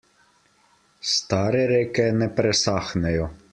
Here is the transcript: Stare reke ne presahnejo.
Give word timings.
Stare 1.09 1.61
reke 1.73 2.09
ne 2.23 2.31
presahnejo. 2.41 3.33